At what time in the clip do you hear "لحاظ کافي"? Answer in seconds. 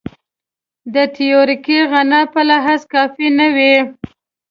2.49-3.27